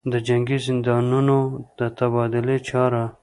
[0.11, 3.03] دجنګي زندانیانودتبادلې چاره